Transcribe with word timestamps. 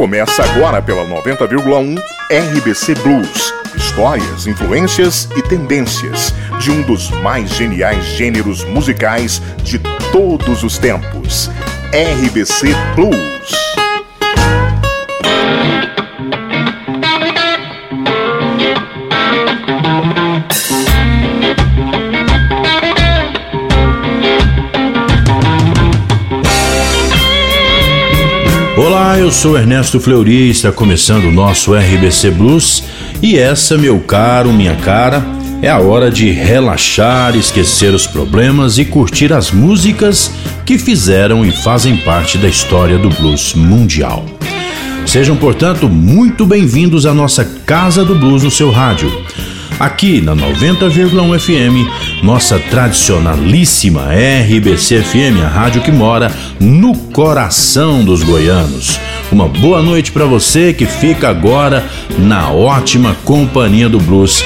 Começa 0.00 0.42
agora 0.42 0.80
pela 0.80 1.04
90,1 1.04 2.02
RBC 2.32 2.94
Blues. 3.02 3.52
Histórias, 3.76 4.46
influências 4.46 5.28
e 5.36 5.42
tendências 5.42 6.34
de 6.58 6.70
um 6.70 6.80
dos 6.80 7.10
mais 7.20 7.50
geniais 7.50 8.02
gêneros 8.06 8.64
musicais 8.64 9.42
de 9.62 9.78
todos 10.10 10.64
os 10.64 10.78
tempos. 10.78 11.50
RBC 11.92 12.68
Blues. 12.94 13.39
Eu 29.30 29.34
sou 29.34 29.56
Ernesto 29.56 30.00
Fleury, 30.00 30.50
está 30.50 30.72
começando 30.72 31.26
o 31.26 31.30
nosso 31.30 31.72
RBC 31.72 32.32
Blues 32.32 32.82
e 33.22 33.38
essa, 33.38 33.78
meu 33.78 34.00
caro, 34.00 34.52
minha 34.52 34.74
cara, 34.74 35.24
é 35.62 35.70
a 35.70 35.78
hora 35.78 36.10
de 36.10 36.32
relaxar, 36.32 37.36
esquecer 37.36 37.94
os 37.94 38.08
problemas 38.08 38.76
e 38.76 38.84
curtir 38.84 39.32
as 39.32 39.52
músicas 39.52 40.32
que 40.66 40.76
fizeram 40.76 41.46
e 41.46 41.52
fazem 41.52 41.96
parte 41.98 42.38
da 42.38 42.48
história 42.48 42.98
do 42.98 43.08
blues 43.08 43.54
mundial. 43.54 44.26
Sejam, 45.06 45.36
portanto, 45.36 45.88
muito 45.88 46.44
bem-vindos 46.44 47.06
à 47.06 47.14
nossa 47.14 47.44
Casa 47.64 48.04
do 48.04 48.16
Blues 48.16 48.42
no 48.42 48.50
seu 48.50 48.72
rádio. 48.72 49.12
Aqui 49.78 50.20
na 50.20 50.34
90,1 50.34 51.38
FM, 51.38 52.22
nossa 52.24 52.58
tradicionalíssima 52.58 54.08
RBC 54.12 55.02
FM, 55.04 55.40
a 55.44 55.48
rádio 55.48 55.82
que 55.82 55.92
mora 55.92 56.32
no 56.58 56.96
coração 56.96 58.04
dos 58.04 58.24
goianos. 58.24 58.98
Uma 59.32 59.48
boa 59.48 59.80
noite 59.82 60.10
para 60.12 60.24
você 60.24 60.72
que 60.72 60.86
fica 60.86 61.28
agora 61.28 61.88
na 62.18 62.50
ótima 62.50 63.16
companhia 63.24 63.88
do 63.88 63.98
blues. 63.98 64.42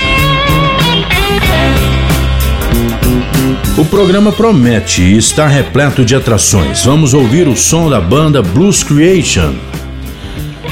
O 3.77 3.85
programa 3.85 4.31
promete 4.31 5.03
e 5.03 5.17
está 5.17 5.47
repleto 5.47 6.05
de 6.05 6.15
atrações. 6.15 6.85
Vamos 6.85 7.15
ouvir 7.15 7.49
o 7.49 7.57
som 7.57 7.89
da 7.89 8.01
banda 8.01 8.43
Blues 8.43 8.83
Creation 8.83 9.55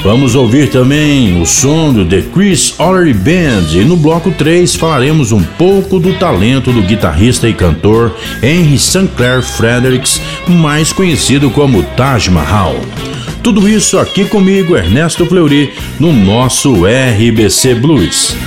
Vamos 0.03 0.35
ouvir 0.35 0.69
também 0.69 1.41
o 1.41 1.45
som 1.45 1.93
do 1.93 2.05
The 2.05 2.23
Chris 2.33 2.77
Ollery 2.77 3.13
Band 3.13 3.71
e 3.71 3.85
no 3.85 3.95
bloco 3.95 4.31
3 4.31 4.75
falaremos 4.75 5.31
um 5.31 5.41
pouco 5.41 5.97
do 5.97 6.11
talento 6.15 6.73
do 6.73 6.81
guitarrista 6.81 7.47
e 7.47 7.53
cantor 7.53 8.13
Henry 8.41 8.77
Sinclair 8.77 9.41
Fredericks, 9.41 10.21
mais 10.45 10.91
conhecido 10.91 11.49
como 11.49 11.81
Taj 11.95 12.29
Mahal. 12.29 12.75
Tudo 13.43 13.67
isso 13.67 13.99
aqui 13.99 14.23
comigo, 14.23 14.77
Ernesto 14.77 15.25
Fleury, 15.25 15.73
no 15.99 16.13
nosso 16.13 16.85
RBC 16.85 17.75
Blues. 17.75 18.37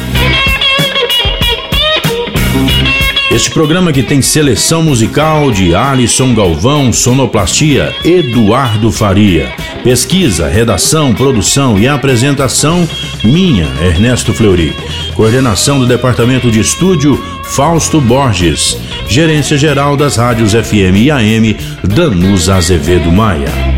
Este 3.30 3.50
programa 3.50 3.92
que 3.92 4.02
tem 4.02 4.22
seleção 4.22 4.82
musical 4.82 5.52
de 5.52 5.74
Alisson 5.74 6.34
Galvão, 6.34 6.94
sonoplastia 6.94 7.94
Eduardo 8.02 8.90
Faria. 8.90 9.52
Pesquisa, 9.84 10.48
redação, 10.48 11.12
produção 11.12 11.78
e 11.78 11.86
apresentação 11.86 12.88
minha, 13.22 13.68
Ernesto 13.82 14.32
Fleury. 14.32 14.74
Coordenação 15.12 15.78
do 15.78 15.86
Departamento 15.86 16.50
de 16.50 16.60
Estúdio 16.60 17.22
Fausto 17.44 18.00
Borges. 18.00 18.78
Gerência 19.06 19.58
geral 19.58 19.94
das 19.94 20.16
rádios 20.16 20.52
FM 20.54 20.96
e 20.96 21.10
AM 21.10 21.54
Danusa 21.84 22.54
Azevedo 22.54 23.12
Maia. 23.12 23.75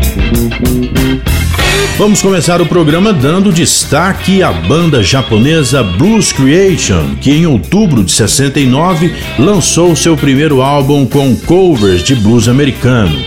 Vamos 1.97 2.21
começar 2.21 2.61
o 2.61 2.65
programa 2.65 3.11
dando 3.11 3.51
destaque 3.51 4.41
à 4.41 4.53
banda 4.53 5.03
japonesa 5.03 5.83
Blues 5.83 6.31
Creation, 6.31 7.15
que 7.19 7.29
em 7.31 7.45
outubro 7.45 8.05
de 8.05 8.11
69 8.13 9.13
lançou 9.37 9.95
seu 9.97 10.15
primeiro 10.15 10.61
álbum 10.61 11.05
com 11.05 11.35
covers 11.35 12.01
de 12.01 12.15
blues 12.15 12.47
americano, 12.47 13.21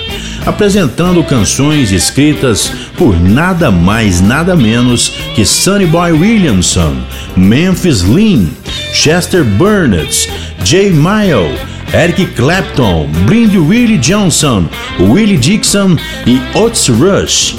apresentando 0.47 1.23
canções 1.23 1.93
escritas 1.93 2.73
por 2.97 3.21
nada 3.21 3.71
mais 3.71 4.23
nada 4.23 4.57
menos 4.57 5.11
que 5.35 5.45
Sonny 5.45 5.85
Boy 5.85 6.13
Williamson, 6.13 6.97
Memphis 7.37 8.01
Lynn, 8.01 8.47
Chester 8.95 9.45
Burnett, 9.45 10.31
Jay 10.65 10.91
Mile, 10.91 11.59
Eric 11.93 12.35
Clapton, 12.35 13.07
Blind 13.27 13.55
Willie 13.55 13.99
Johnson, 13.99 14.67
Willie 14.99 15.37
Dixon 15.37 15.97
e 16.27 16.41
Otis 16.57 16.89
Rush. 16.89 17.57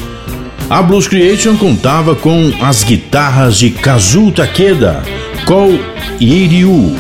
A 0.70 0.82
Blues 0.82 1.08
Creation 1.08 1.56
contava 1.56 2.16
com 2.16 2.52
as 2.60 2.84
guitarras 2.84 3.60
de 3.60 3.70
Kazuo 3.70 4.32
Takeda, 4.32 5.04
Kou 5.46 5.72
Iryu, 6.20 6.96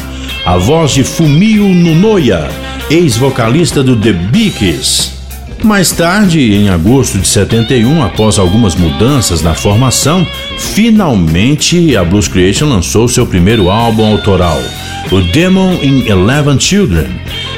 a 0.45 0.57
voz 0.57 0.91
de 0.91 1.03
Fumio 1.03 1.67
Nunoya, 1.69 2.47
ex-vocalista 2.91 3.81
do 3.81 3.95
The 3.95 4.13
Beaks. 4.13 5.22
Mais 5.63 5.94
tarde, 5.94 6.53
em 6.53 6.68
agosto 6.68 7.18
de 7.18 7.28
71, 7.28 8.03
após 8.03 8.38
algumas 8.38 8.75
mudanças 8.75 9.41
na 9.41 9.53
formação, 9.53 10.28
finalmente 10.57 11.96
a 11.96 12.03
Blues 12.03 12.28
Creation 12.28 12.68
lançou 12.68 13.07
seu 13.07 13.25
primeiro 13.25 13.69
álbum 13.69 14.06
autoral, 14.06 14.62
o 15.09 15.22
Demon 15.22 15.74
in 15.81 16.06
Eleven 16.06 16.59
Children. 16.59 17.07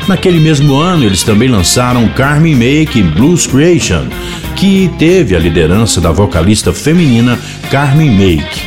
Naquele 0.07 0.39
mesmo 0.39 0.75
ano, 0.75 1.03
eles 1.03 1.23
também 1.23 1.49
lançaram 1.49 2.07
Carmen 2.09 2.55
Make 2.55 3.01
Blues 3.01 3.47
Creation, 3.47 4.07
que 4.55 4.87
teve 4.99 5.35
a 5.35 5.39
liderança 5.39 5.99
da 5.99 6.11
vocalista 6.11 6.71
feminina 6.71 7.39
Carmen 7.71 8.11
Make. 8.11 8.61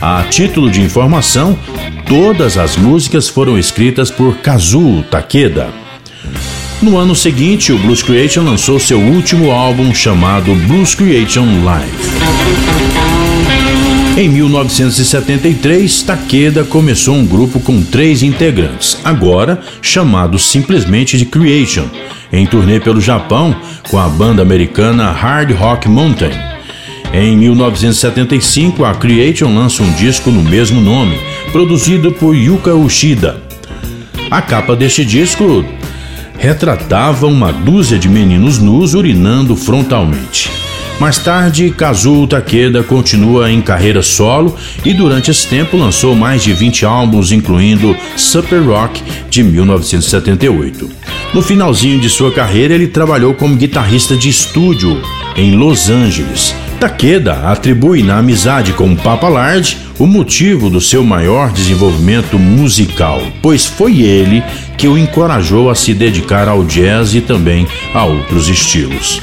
A 0.00 0.24
título 0.30 0.70
de 0.70 0.80
informação, 0.80 1.58
todas 2.06 2.56
as 2.56 2.78
músicas 2.78 3.28
foram 3.28 3.58
escritas 3.58 4.10
por 4.10 4.38
Kazuo 4.38 5.02
Takeda. 5.02 5.81
No 6.82 6.98
ano 6.98 7.14
seguinte, 7.14 7.72
o 7.72 7.78
Blues 7.78 8.02
Creation 8.02 8.42
lançou 8.42 8.80
seu 8.80 8.98
último 8.98 9.52
álbum 9.52 9.94
chamado 9.94 10.52
Blues 10.66 10.96
Creation 10.96 11.62
Live. 11.62 11.92
Em 14.18 14.28
1973, 14.28 16.02
Takeda 16.02 16.64
começou 16.64 17.14
um 17.14 17.24
grupo 17.24 17.60
com 17.60 17.80
três 17.80 18.24
integrantes, 18.24 18.98
agora 19.04 19.60
chamado 19.80 20.40
simplesmente 20.40 21.16
de 21.16 21.24
Creation, 21.24 21.86
em 22.32 22.44
turnê 22.46 22.80
pelo 22.80 23.00
Japão 23.00 23.54
com 23.88 23.96
a 23.96 24.08
banda 24.08 24.42
americana 24.42 25.12
Hard 25.12 25.52
Rock 25.52 25.88
Mountain. 25.88 26.32
Em 27.14 27.36
1975, 27.36 28.84
a 28.84 28.92
Creation 28.92 29.54
lança 29.54 29.84
um 29.84 29.92
disco 29.92 30.32
no 30.32 30.42
mesmo 30.42 30.80
nome, 30.80 31.16
produzido 31.52 32.10
por 32.10 32.34
Yuka 32.34 32.74
Ushida. 32.74 33.40
A 34.28 34.42
capa 34.42 34.74
deste 34.74 35.04
disco 35.04 35.64
retratava 36.38 37.26
uma 37.26 37.52
dúzia 37.52 37.98
de 37.98 38.08
meninos 38.08 38.58
nus 38.58 38.94
urinando 38.94 39.56
frontalmente. 39.56 40.50
Mais 41.00 41.18
tarde, 41.18 41.70
Kazuo 41.70 42.26
Takeda 42.28 42.82
continua 42.82 43.50
em 43.50 43.60
carreira 43.60 44.02
solo 44.02 44.56
e 44.84 44.94
durante 44.94 45.30
esse 45.30 45.46
tempo 45.48 45.76
lançou 45.76 46.14
mais 46.14 46.42
de 46.42 46.52
20 46.52 46.84
álbuns, 46.84 47.32
incluindo 47.32 47.96
Super 48.16 48.62
Rock 48.62 49.02
de 49.28 49.42
1978. 49.42 50.88
No 51.34 51.42
finalzinho 51.42 51.98
de 51.98 52.08
sua 52.08 52.30
carreira, 52.30 52.74
ele 52.74 52.86
trabalhou 52.86 53.34
como 53.34 53.56
guitarrista 53.56 54.16
de 54.16 54.28
estúdio 54.28 55.02
em 55.34 55.56
Los 55.56 55.90
Angeles. 55.90 56.54
Takeda 56.78 57.48
atribui 57.48 58.02
na 58.02 58.18
amizade 58.18 58.72
com 58.72 58.94
Papa 58.94 59.28
Lard 59.28 59.76
o 60.02 60.06
motivo 60.08 60.68
do 60.68 60.80
seu 60.80 61.04
maior 61.04 61.52
desenvolvimento 61.52 62.36
musical, 62.36 63.22
pois 63.40 63.66
foi 63.66 64.00
ele 64.00 64.42
que 64.76 64.88
o 64.88 64.98
encorajou 64.98 65.70
a 65.70 65.76
se 65.76 65.94
dedicar 65.94 66.48
ao 66.48 66.64
jazz 66.64 67.14
e 67.14 67.20
também 67.20 67.68
a 67.94 68.04
outros 68.04 68.48
estilos. 68.48 69.20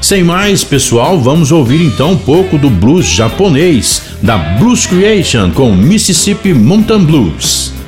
Sem 0.00 0.24
mais, 0.24 0.64
pessoal, 0.64 1.20
vamos 1.20 1.52
ouvir 1.52 1.84
então 1.84 2.12
um 2.12 2.16
pouco 2.16 2.56
do 2.56 2.70
blues 2.70 3.04
japonês 3.04 4.02
da 4.22 4.38
Blues 4.38 4.86
Creation 4.86 5.50
com 5.50 5.76
Mississippi 5.76 6.54
Mountain 6.54 7.04
Blues. 7.04 7.81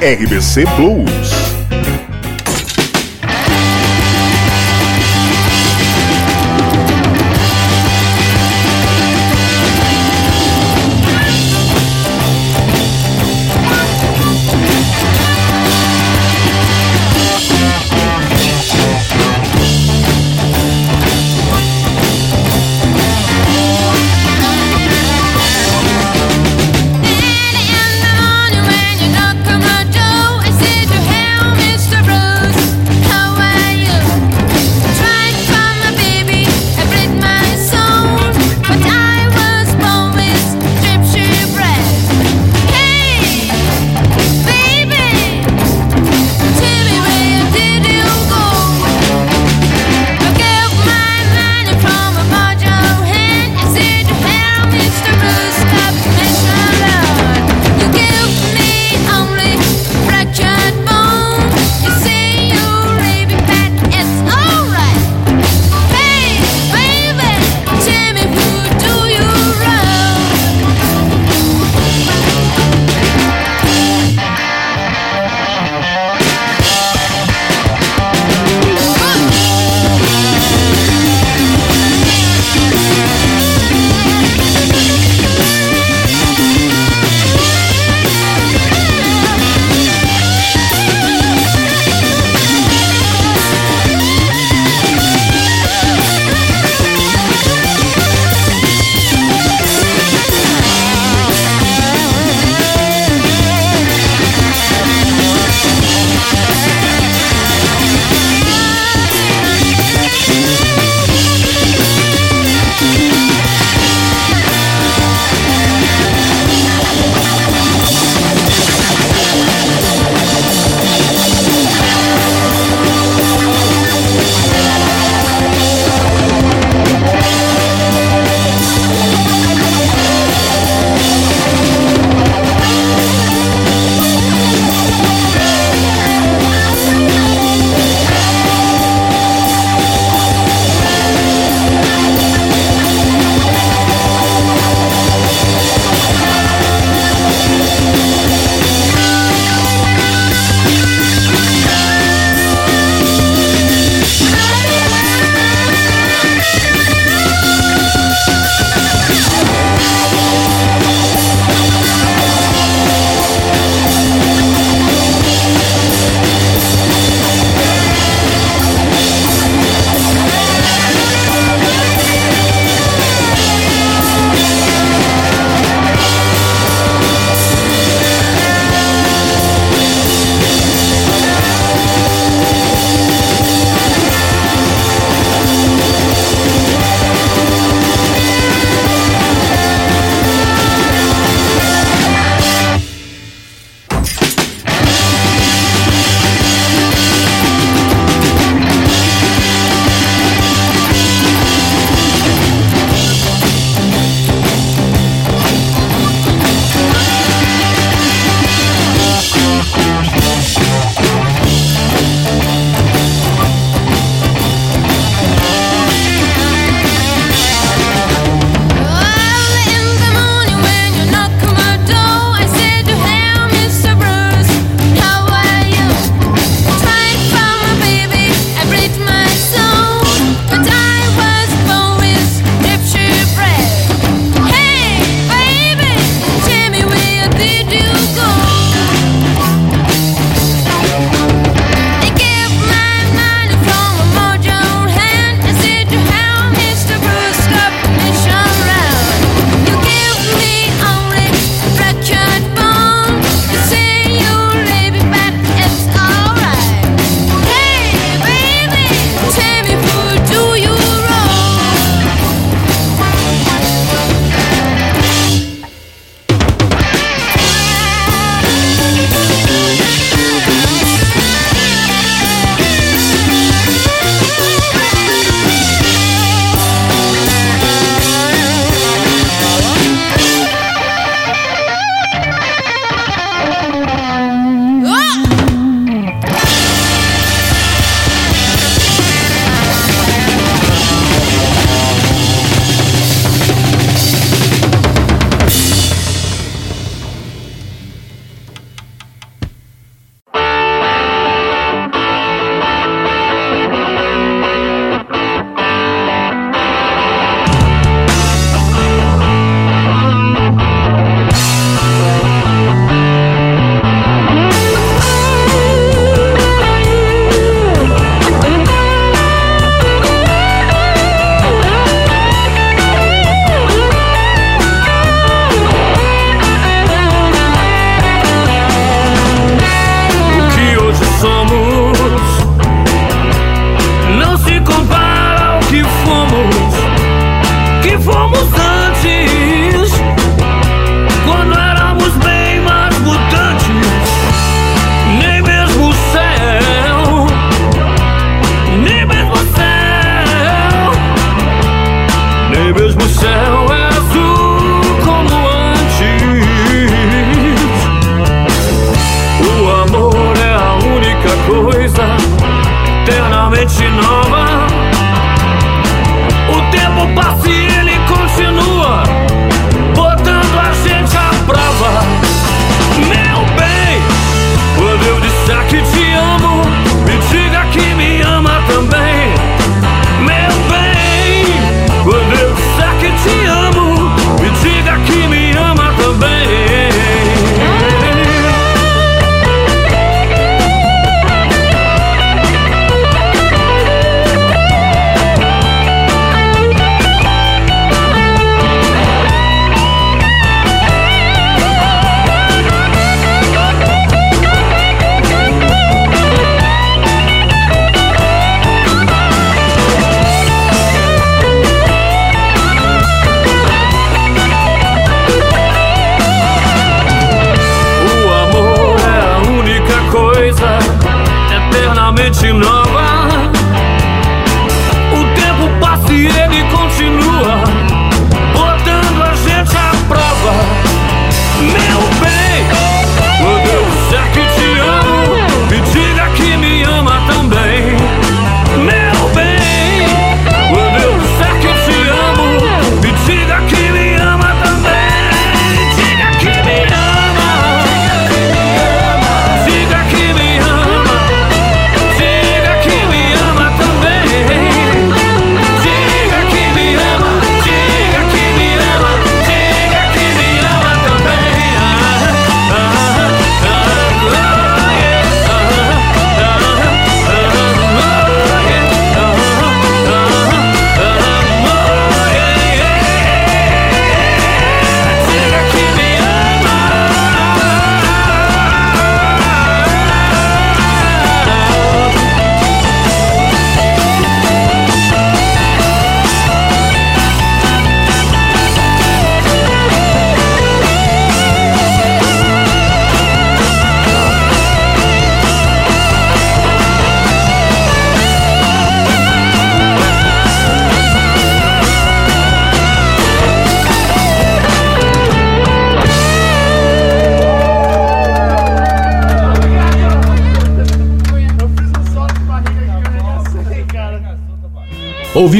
RBC 0.00 0.64
Blues. 0.76 1.49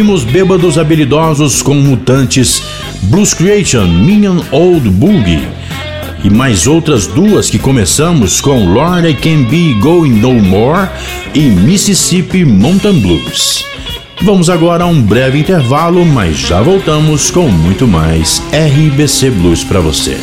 Ouvimos 0.01 0.25
Bêbados 0.25 0.79
Habilidosos 0.79 1.61
com 1.61 1.75
Mutantes, 1.75 2.63
Blues 3.03 3.35
Creation, 3.35 3.87
Minion 3.87 4.41
Old 4.51 4.89
Boogie 4.89 5.47
e 6.25 6.31
mais 6.31 6.67
outras 6.67 7.07
duas 7.07 7.51
que 7.51 7.59
começamos 7.59 8.41
com 8.41 8.65
Lord 8.73 9.07
I 9.07 9.13
Can 9.13 9.43
Be 9.43 9.75
Going 9.75 10.13
No 10.13 10.33
More 10.33 10.89
e 11.35 11.41
Mississippi 11.51 12.47
Mountain 12.47 12.99
Blues. 13.01 13.67
Vamos 14.23 14.49
agora 14.49 14.85
a 14.85 14.87
um 14.87 15.03
breve 15.03 15.39
intervalo, 15.39 16.03
mas 16.07 16.39
já 16.39 16.63
voltamos 16.63 17.31
com 17.31 17.51
muito 17.51 17.87
mais 17.87 18.43
RBC 18.55 19.29
Blues 19.33 19.63
para 19.63 19.81
você. 19.81 20.17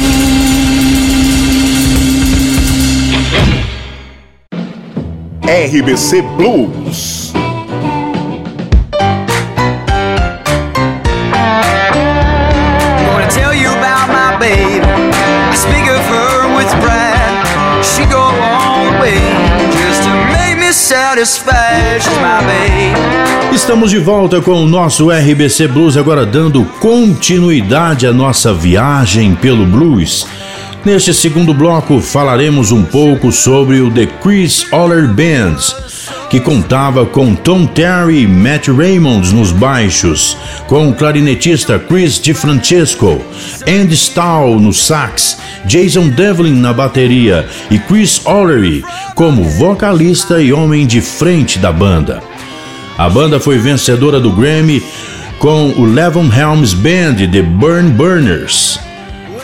RBC 5.46 6.24
Blues. 6.36 7.17
Estamos 23.52 23.90
de 23.90 23.98
volta 23.98 24.40
com 24.40 24.64
o 24.64 24.68
nosso 24.68 25.10
RBC 25.10 25.68
Blues, 25.68 25.98
agora 25.98 26.28
dando 26.28 26.64
continuidade 26.80 28.06
à 28.06 28.14
nossa 28.14 28.54
viagem 28.54 29.34
pelo 29.34 29.66
blues. 29.66 30.28
Neste 30.86 31.16
segundo 31.16 31.56
bloco 31.56 32.00
falaremos 32.02 32.72
um 32.72 32.84
pouco 32.84 33.32
sobre 33.32 33.82
o 33.82 33.90
The 33.90 34.06
Chris 34.06 34.72
Oller 34.72 35.08
Band, 35.08 35.58
que 36.30 36.40
contava 36.40 37.06
com 37.06 37.34
Tom 37.34 37.66
Terry 37.66 38.24
e 38.24 38.28
Matt 38.28 38.68
Raymond 38.68 39.34
nos 39.34 39.52
baixos, 39.52 40.38
com 40.68 40.90
o 40.90 40.94
clarinetista 40.94 41.80
Chris 41.80 42.20
DiFrancesco, 42.20 43.22
Andy 43.68 43.96
Stahl 43.96 44.60
no 44.60 44.74
sax, 44.74 45.38
Jason 45.66 46.10
Devlin 46.10 46.60
na 46.60 46.74
bateria 46.74 47.48
e 47.72 47.80
Chris 47.80 48.26
Ollery 48.26 48.84
como 49.16 49.44
vocalista 49.44 50.42
e 50.42 50.52
homem 50.52 50.86
de 50.86 51.02
frente 51.02 51.60
da 51.60 51.72
banda. 51.72 52.22
A 52.98 53.10
banda 53.10 53.40
foi 53.40 53.58
vencedora 53.58 54.20
do 54.20 54.32
Grammy 54.32 54.84
com 55.40 55.70
o 55.72 55.86
Levon 55.86 56.30
Helms 56.34 56.74
Band 56.74 57.16
The 57.32 57.42
Burn 57.42 57.92
Burners. 57.92 58.87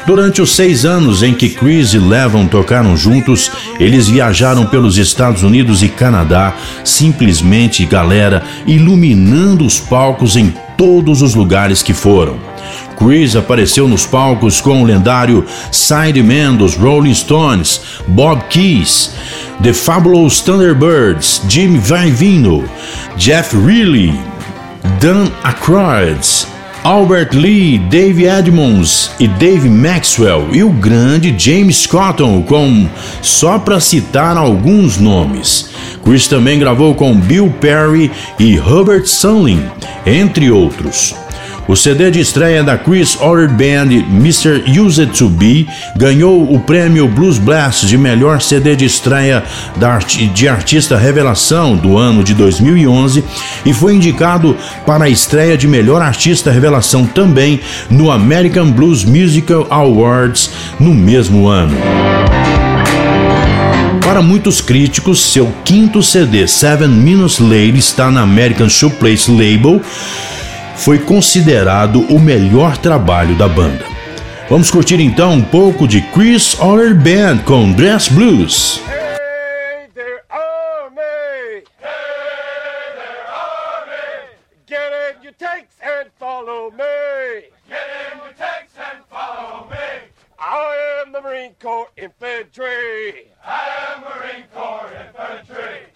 Durante 0.06 0.42
os 0.42 0.54
seis 0.54 0.84
anos 0.84 1.24
em 1.24 1.34
que 1.34 1.50
Chris 1.50 1.94
e 1.94 1.98
Levon 1.98 2.46
tocaram 2.46 2.98
juntos, 2.98 3.50
eles 3.80 4.10
viajaram 4.10 4.66
pelos 4.66 4.98
Estados 4.98 5.44
Unidos 5.44 5.82
e 5.82 5.88
Canadá, 5.88 6.54
simplesmente, 6.84 7.86
galera, 7.86 8.44
iluminando 8.68 9.66
os 9.66 9.80
palcos 9.80 10.36
em 10.36 10.54
todos 10.78 11.22
os 11.22 11.36
lugares 11.36 11.82
que 11.82 11.94
foram. 11.94 12.38
Chris 12.98 13.36
apareceu 13.36 13.88
nos 13.88 14.06
palcos 14.06 14.60
com 14.60 14.82
o 14.82 14.86
lendário 14.86 15.46
Sideman 15.72 16.56
dos 16.56 16.76
Rolling 16.76 17.13
Stones, 17.13 17.82
Bob 18.08 18.44
Keys, 18.50 19.12
The 19.63 19.72
Fabulous 19.72 20.42
Thunderbirds, 20.42 21.42
Jimmy 21.48 21.80
Vivino, 21.80 22.70
Jeff 23.16 23.56
Reilly, 23.56 24.13
Dan 25.00 25.32
Aykroyd, 25.44 26.53
Albert 26.84 27.30
Lee, 27.34 27.80
Dave 27.80 28.26
Edmonds 28.26 29.12
e 29.17 29.26
Dave 29.26 29.69
Maxwell 29.69 30.50
e 30.52 30.63
o 30.63 30.69
grande 30.69 31.34
James 31.38 31.88
Cotton, 31.88 32.41
com 32.41 32.89
só 33.22 33.58
para 33.58 33.80
citar 33.80 34.36
alguns 34.36 34.98
nomes. 34.98 35.69
Chris 36.04 36.28
também 36.28 36.60
gravou 36.60 36.93
com 36.93 37.15
Bill 37.15 37.50
Perry 37.62 38.12
e 38.38 38.60
Hubert 38.60 39.06
Sumlin, 39.06 39.63
entre 40.06 40.52
outros. 40.52 41.15
O 41.65 41.78
CD 41.78 42.12
de 42.12 42.19
estreia 42.19 42.62
da 42.62 42.78
Chris 42.78 43.17
Order 43.21 43.49
Band 43.49 43.89
Mr. 44.12 44.63
Used 44.80 45.17
to 45.17 45.30
Be 45.30 45.65
ganhou 45.95 46.54
o 46.54 46.60
prêmio 46.60 47.08
Blues 47.08 47.38
Blast 47.38 47.86
de 47.86 47.97
melhor 47.97 48.41
CD 48.41 48.76
de 48.76 48.84
estreia 48.84 49.41
de 50.34 50.47
artista 50.49 50.97
revelação 50.97 51.78
do 51.78 51.97
ano 51.97 52.21
de 52.21 52.34
2011 52.34 53.23
e 53.65 53.73
foi 53.73 53.95
indicado 53.95 54.58
para 54.86 55.06
a 55.06 55.10
estreia 55.10 55.58
de 55.58 55.65
melhor 55.65 56.02
artista 56.02 56.52
revelação 56.52 57.06
também 57.06 57.62
no 57.89 58.12
American 58.12 58.69
Blues 58.69 59.06
Musical 59.06 59.65
Awards 59.69 60.52
no 60.78 60.93
mesmo 60.93 61.47
ano. 61.47 61.78
Para 64.04 64.21
muitos 64.21 64.60
críticos, 64.60 65.32
seu 65.32 65.52
quinto 65.63 66.04
CD, 66.04 66.45
Seven 66.45 66.89
Minutes 66.89 67.39
Late, 67.39 67.78
está 67.78 68.12
na 68.12 68.21
American 68.21 68.67
Showplace 68.67 69.32
Label 69.32 69.82
foi 70.84 71.00
considerado 71.00 72.02
o 72.13 72.19
melhor 72.19 72.78
trabalho 72.78 73.36
da 73.36 73.48
banda. 73.48 73.86
Vamos 74.50 74.69
curtir 74.69 75.00
então 75.00 75.32
um 75.32 75.41
pouco 75.41 75.88
de 75.88 76.02
Chris 76.02 76.60
Oller 76.60 76.93
Band 76.93 77.38
com 77.46 77.72
Dress 77.72 78.12
Blues. 78.12 78.82
Marine 91.24 91.56
Corps 91.60 91.89
Infantry. 91.98 93.32
I 93.43 93.96
am 93.96 94.02
Marine 94.02 94.46
Corps 94.54 94.91
Infantry. 94.93 95.92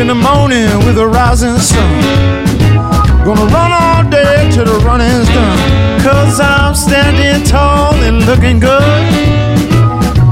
In 0.00 0.06
the 0.06 0.14
morning 0.14 0.66
with 0.86 0.96
a 0.96 1.06
rising 1.06 1.58
sun. 1.58 2.00
Gonna 3.22 3.44
run 3.52 3.70
all 3.70 4.02
day 4.08 4.48
till 4.50 4.64
the 4.64 4.78
running's 4.82 5.28
done. 5.28 5.58
Cause 6.00 6.40
I'm 6.40 6.74
standing 6.74 7.44
tall 7.44 7.92
and 7.96 8.24
looking 8.24 8.60
good. 8.60 9.04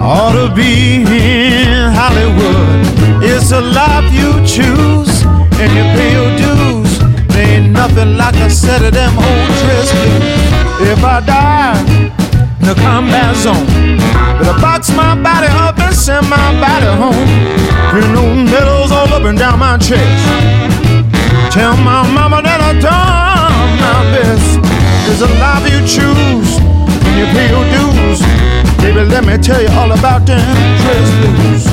Ought 0.01 0.33
to 0.33 0.55
be 0.55 1.03
in 1.05 1.93
Hollywood. 1.93 3.23
It's 3.23 3.53
a 3.53 3.61
life 3.61 4.09
you 4.11 4.33
choose 4.47 5.13
and 5.61 5.71
you 5.77 5.85
pay 5.97 6.13
your 6.17 6.33
dues. 6.41 6.93
Ain't 7.37 7.71
nothing 7.71 8.17
like 8.17 8.37
a 8.37 8.49
set 8.49 8.83
of 8.83 8.95
them 8.95 9.13
old 9.19 9.49
dress. 9.61 9.93
If 10.81 11.05
I 11.05 11.21
die, 11.21 12.09
in 12.61 12.67
the 12.69 12.75
combat 12.81 13.37
zone. 13.37 13.67
Better 14.39 14.59
box 14.63 14.91
my 14.97 15.15
body 15.21 15.49
up 15.49 15.68
and 16.19 16.29
my 16.29 16.51
body 16.59 16.91
home. 16.99 17.31
You 17.95 18.03
know 18.13 18.27
medals 18.35 18.91
all 18.91 19.11
up 19.15 19.23
and 19.23 19.39
down 19.39 19.59
my 19.59 19.79
chest. 19.79 20.25
Tell 21.55 21.77
my 21.79 22.03
mama 22.11 22.43
that 22.43 22.61
I 22.61 22.73
done 22.83 23.71
my 23.79 24.01
best. 24.11 24.59
There's 25.07 25.23
a 25.23 25.31
life 25.39 25.65
you 25.71 25.79
choose 25.87 26.51
when 27.07 27.15
you 27.23 27.27
pay 27.31 27.49
your 27.55 27.67
dues. 27.71 28.19
Baby, 28.83 29.07
let 29.07 29.25
me 29.25 29.39
tell 29.39 29.63
you 29.63 29.71
all 29.79 29.93
about 29.93 30.27
them 30.27 30.43
dress 30.83 31.09
blues. 31.23 31.65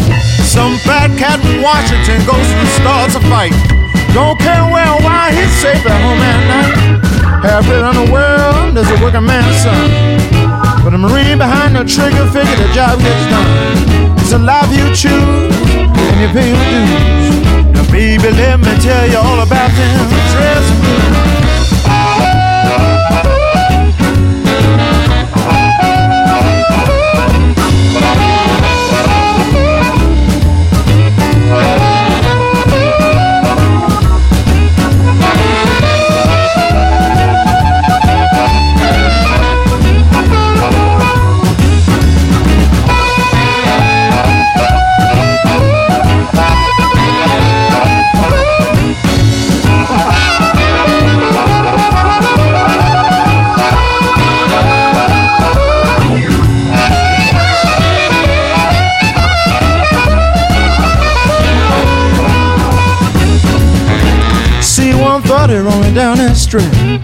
Some 0.45 0.77
fat 0.85 1.09
cat 1.17 1.41
in 1.41 1.61
Washington 1.61 2.21
goes 2.29 2.45
and 2.45 2.69
starts 2.77 3.15
a 3.17 3.21
fight. 3.25 3.55
Don't 4.13 4.37
care 4.39 4.63
where 4.69 4.87
or 4.93 5.01
why 5.01 5.33
he's 5.33 5.53
safe 5.57 5.83
at 5.85 5.99
home 6.05 6.21
at 6.21 6.39
night. 6.53 6.77
Halfway 7.43 7.77
around 7.81 7.97
the 7.97 8.09
world, 8.13 8.77
there's 8.77 8.89
a 8.89 8.97
working 9.03 9.25
man's 9.25 9.57
son. 9.61 10.64
But 10.85 10.93
a 10.93 10.99
Marine 10.99 11.39
behind 11.39 11.75
the 11.75 11.83
trigger 11.83 12.29
figure 12.29 12.57
the 12.61 12.71
job 12.71 12.99
gets 12.99 13.25
done. 13.33 14.19
It's 14.19 14.31
a 14.33 14.37
life 14.37 14.69
you 14.69 14.85
choose 14.93 15.49
and 15.81 16.21
you 16.21 16.29
pay 16.29 16.53
your 16.53 16.61
dues. 16.69 17.73
Now, 17.73 17.91
baby, 17.91 18.29
let 18.29 18.59
me 18.59 18.69
tell 18.77 19.09
you 19.09 19.17
all 19.17 19.41
about 19.41 19.71
them 19.71 20.09
dress 20.29 20.84
street. 66.59 67.01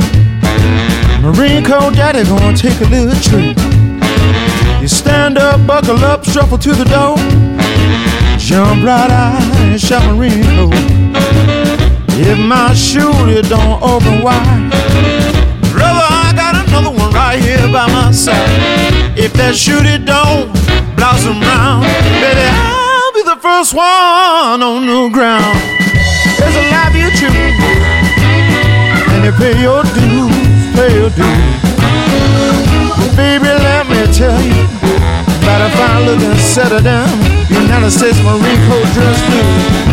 Marine 1.21 1.63
Corps 1.63 1.91
daddy 1.91 2.23
gonna 2.23 2.55
take 2.55 2.79
a 2.81 2.85
little 2.85 3.15
trip. 3.21 3.57
You 4.81 4.87
stand 4.87 5.37
up, 5.37 5.65
buckle 5.67 6.03
up, 6.03 6.23
shuffle 6.23 6.57
to 6.57 6.73
the 6.73 6.85
door. 6.85 7.17
Jump 8.37 8.83
right 8.83 9.11
out 9.11 9.41
and 9.59 9.79
shout 9.79 10.03
Marine 10.15 10.43
Corps. 10.55 10.71
If 12.23 12.37
my 12.39 12.73
shooter 12.73 13.41
don't 13.41 13.81
open 13.81 14.21
wide, 14.21 14.71
brother, 15.71 16.07
I 16.21 16.33
got 16.35 16.55
another 16.67 16.91
one 16.91 17.13
right 17.13 17.39
here 17.39 17.67
by 17.71 17.87
my 17.87 18.11
side. 18.11 18.37
If 19.17 19.33
that 19.33 19.55
shooter 19.55 19.97
don't 19.97 20.51
blossom 20.95 21.41
round, 21.41 21.85
baby, 22.21 22.45
I'll 22.45 23.13
be 23.13 23.23
the 23.23 23.39
first 23.41 23.73
one 23.73 24.61
on 24.61 24.85
the 24.85 25.09
ground. 25.13 25.57
There's 26.39 26.55
a 26.55 26.71
life 26.71 26.95
you 26.95 27.09
pay 29.37 29.61
your 29.61 29.83
dues, 29.95 30.35
pay 30.75 30.91
your 30.99 31.09
dues. 31.09 31.61
Well, 32.97 33.15
baby, 33.15 33.47
let 33.47 33.87
me 33.87 34.01
tell 34.13 34.39
you 34.41 34.63
about 35.41 35.61
a 35.61 35.69
fine 35.77 36.05
looking 36.05 36.35
set 36.37 36.71
of 36.71 36.83
them 36.83 37.07
United 37.49 37.91
States 37.91 38.17
Marine 38.23 38.61
Corps 38.67 38.93
dress 38.93 39.19
blues. 39.27 39.90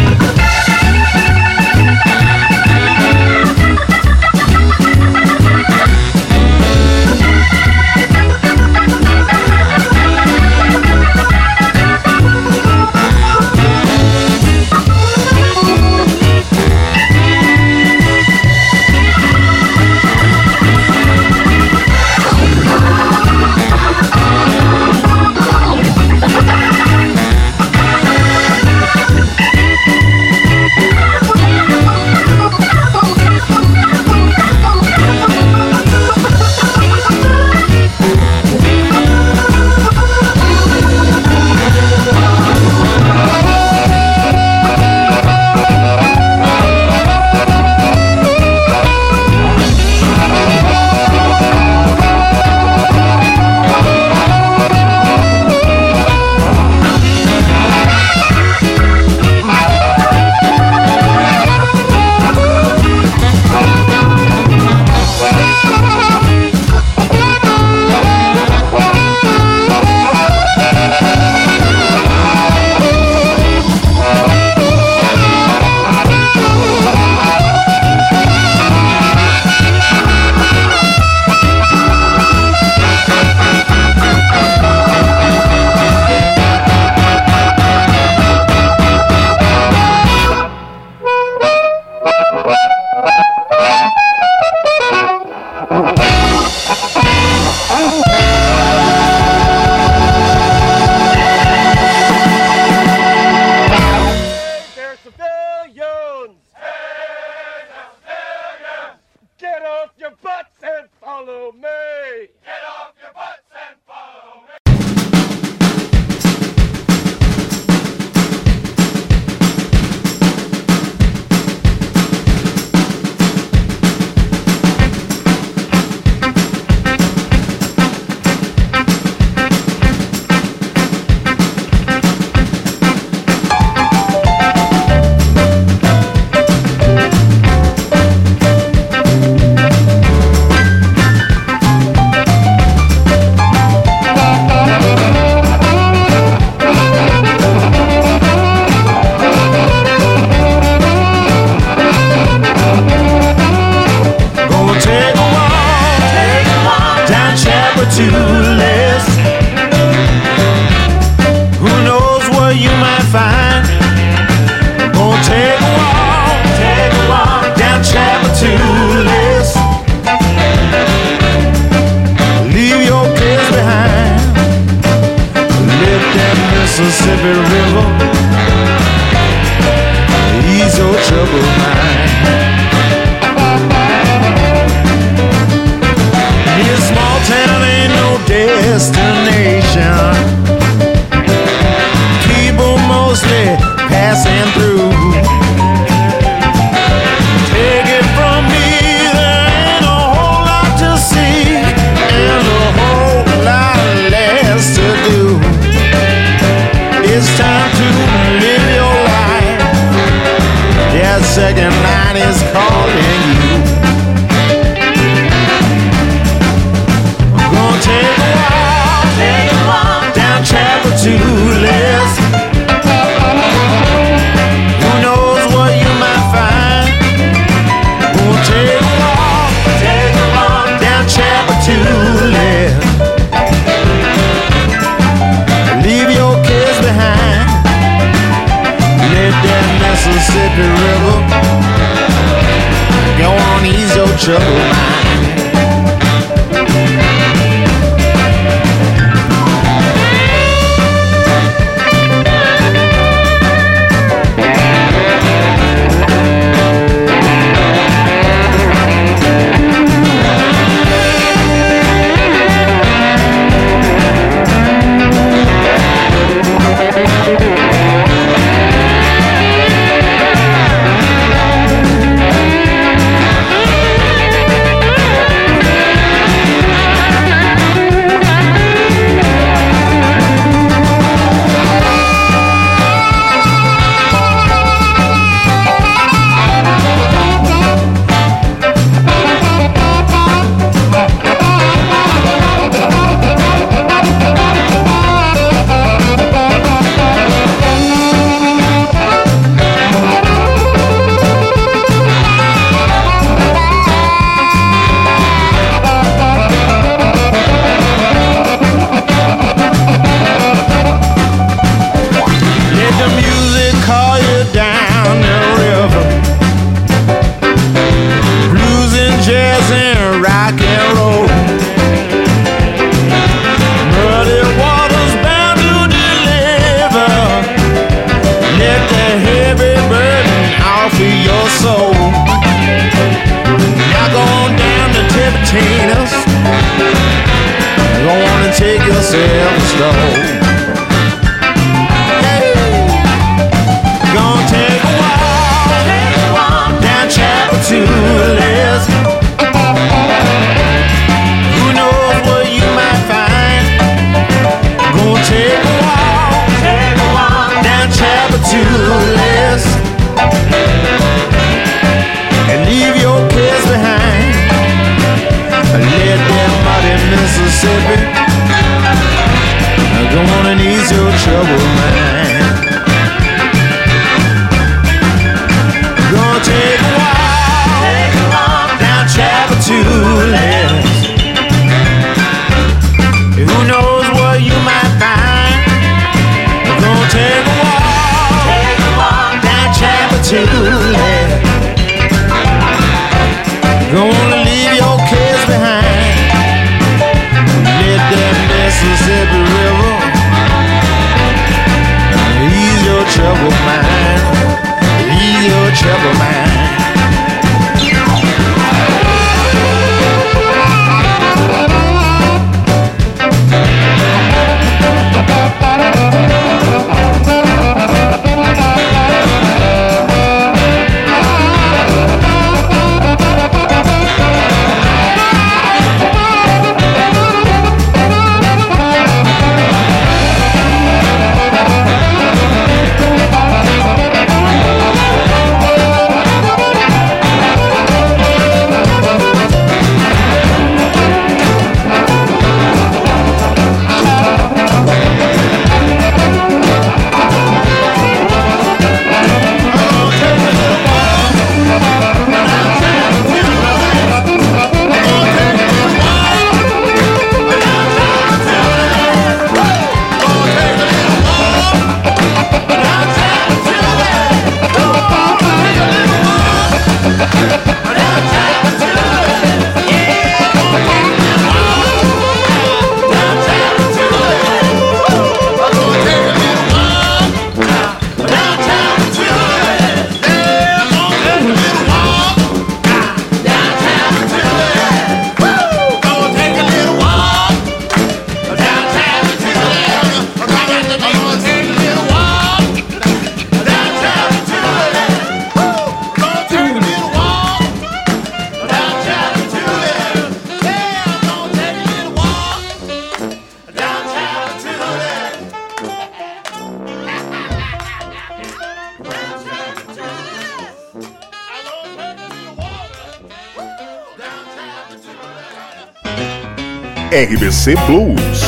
C 517.58 517.74
Blues. 517.88 518.47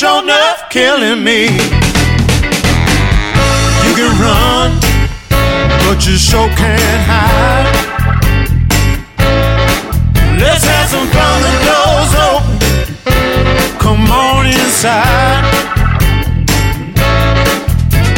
sure 0.00 0.22
enough 0.22 0.70
killing 0.70 1.22
me. 1.22 1.44
You 3.84 3.92
can 4.00 4.12
run, 4.16 4.80
but 5.84 5.98
you 6.06 6.16
sure 6.16 6.48
can't 6.56 7.02
hide. 7.04 7.68
Let's 10.40 10.64
have 10.64 10.88
some 10.88 11.06
fun, 11.12 11.36
the 11.44 11.52
door's 11.68 12.14
open. 12.30 12.56
Come 13.78 14.10
on 14.10 14.46
inside. 14.46 15.44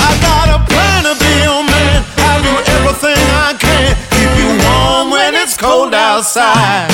I 0.07 0.11
got 0.23 0.47
a 0.55 0.63
plan 0.71 1.03
to 1.03 1.15
be 1.19 1.33
your 1.43 1.65
man. 1.67 1.99
I 2.31 2.33
do 2.47 2.53
everything 2.77 3.23
I 3.43 3.59
can. 3.59 3.97
Keep 4.15 4.33
you 4.39 4.51
warm 4.63 5.11
when 5.11 5.35
it's 5.35 5.57
cold 5.57 5.95
outside. 5.95 6.93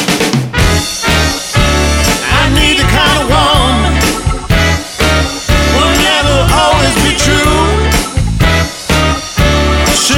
I 2.41 2.49
need 2.57 2.79
the 2.79 2.89
kind 2.89 3.23
of 3.23 3.29
warm. 3.29 3.48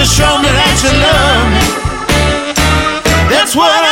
show 0.06 0.38
me 0.40 0.48
that 0.48 0.76
you 0.80 0.92
love 0.96 1.46
me. 1.52 1.64
That's 3.28 3.54
what 3.54 3.68
I 3.68 3.89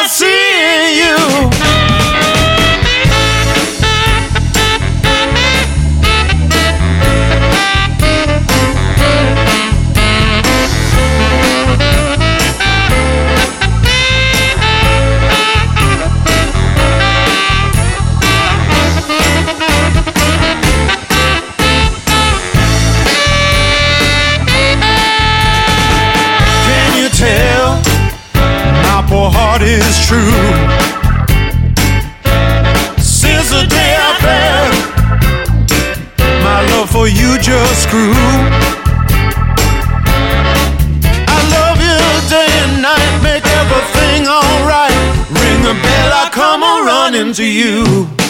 to 47.35 47.45
you. 47.45 48.28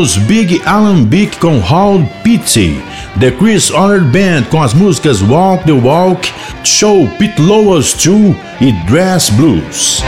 Ouvimos 0.00 0.16
Big 0.16 0.62
Alan 0.64 1.02
Bick 1.02 1.36
com 1.36 1.58
Hall 1.58 2.02
Pitsy, 2.22 2.80
The 3.20 3.30
Chris 3.32 3.70
Honor 3.70 4.00
Band 4.00 4.44
com 4.48 4.62
as 4.62 4.72
músicas 4.72 5.20
Walk 5.20 5.64
the 5.64 5.72
Walk, 5.72 6.32
Show 6.64 7.06
Pit 7.18 7.38
Lowe's 7.38 7.92
2 7.92 8.34
e 8.62 8.72
Dress 8.90 9.28
Blues. 9.28 10.02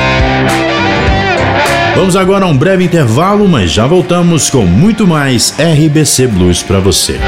Vamos 1.95 2.17
agora 2.17 2.47
a 2.47 2.49
um 2.49 2.57
breve 2.57 2.85
intervalo, 2.85 3.47
mas 3.47 3.71
já 3.71 3.87
voltamos 3.87 4.49
com 4.49 4.65
muito 4.65 5.07
mais 5.07 5.55
RBC 5.59 6.27
Blues 6.29 6.63
para 6.63 6.81
você. 6.81 7.21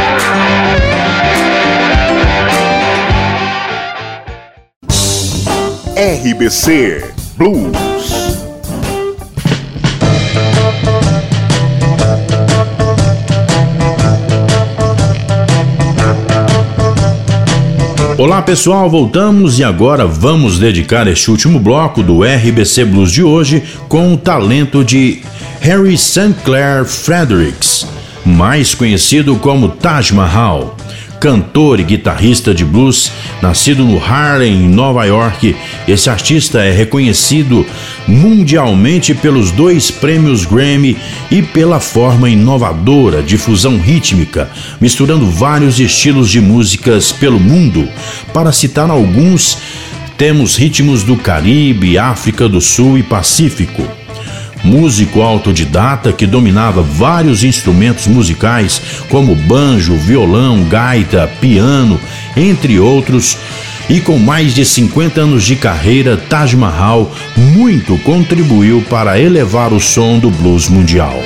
RBC 5.99 7.13
Blues. 7.37 7.84
Olá 18.25 18.41
pessoal, 18.41 18.89
voltamos 18.89 19.59
e 19.59 19.65
agora 19.65 20.07
vamos 20.07 20.59
dedicar 20.59 21.07
este 21.07 21.31
último 21.31 21.61
bloco 21.61 22.03
do 22.03 22.23
RBC 22.23 22.87
Blues 22.87 23.13
de 23.13 23.23
hoje 23.23 23.63
com 23.87 24.15
o 24.15 24.17
talento 24.17 24.83
de 24.83 25.21
Harry 25.61 25.93
St. 25.93 26.33
Clair 26.43 26.87
Fredericks, 26.87 27.87
mais 28.25 28.75
conhecido 28.75 29.37
como 29.37 29.69
Taj 29.69 30.15
Mahal 30.15 30.75
cantor 31.25 31.81
e 31.81 31.85
guitarrista 31.85 32.55
de 32.55 32.67
blues, 32.67 33.11
nascido 33.41 33.83
no 33.83 33.97
Harlem, 33.97 34.67
em 34.67 34.69
Nova 34.69 35.07
York. 35.07 35.57
Esse 35.89 36.11
artista 36.11 36.63
é 36.63 36.71
reconhecido 36.71 37.65
mundialmente 38.07 39.15
pelos 39.15 39.51
dois 39.51 39.91
prêmios 39.91 40.45
Grammy 40.45 40.99
e 41.31 41.41
pela 41.41 41.81
forma 41.81 42.29
inovadora 42.29 43.23
de 43.23 43.39
fusão 43.39 43.79
rítmica, 43.79 44.51
misturando 44.79 45.25
vários 45.31 45.81
estilos 45.81 46.29
de 46.29 46.43
músicas 46.43 47.11
pelo 47.11 47.41
mundo. 47.41 47.89
Para 48.35 48.53
citar 48.53 48.91
alguns, 48.91 49.57
temos 50.19 50.57
ritmos 50.57 51.03
do 51.05 51.17
Caribe, 51.17 51.97
África 51.97 52.47
do 52.47 52.61
Sul 52.61 52.99
e 52.99 53.03
Pacífico 53.03 54.04
músico 54.65 55.21
autodidata 55.21 56.13
que 56.13 56.27
dominava 56.27 56.83
vários 56.83 57.45
instrumentos 57.45 58.07
musicais 58.07 58.81
como 59.09 59.35
banjo, 59.35 59.95
violão, 59.97 60.65
gaita, 60.65 61.31
piano, 61.41 62.01
entre 62.37 62.81
outros. 62.81 63.37
E 63.89 64.01
com 64.01 64.19
mais 64.19 64.55
de 64.55 64.65
50 64.65 65.21
anos 65.21 65.45
de 65.45 65.57
carreira, 65.57 66.17
Taj 66.17 66.57
Mahal 66.57 67.13
muito 67.37 67.99
contribuiu 67.99 68.83
para 68.89 69.21
elevar 69.21 69.75
o 69.75 69.81
som 69.81 70.19
do 70.19 70.31
blues 70.31 70.69
mundial. 70.69 71.23